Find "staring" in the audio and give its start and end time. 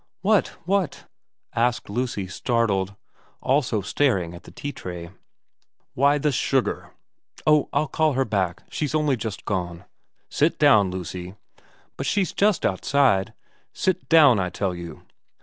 3.81-4.33